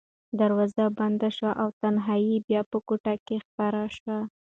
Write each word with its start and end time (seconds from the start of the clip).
دروازه 0.39 0.83
بنده 0.99 1.29
شوه 1.37 1.51
او 1.61 1.67
تنهایي 1.81 2.35
بیا 2.47 2.61
په 2.71 2.77
کوټه 2.87 3.13
کې 3.27 3.37
خپره 3.45 3.81
شوه. 3.97 4.17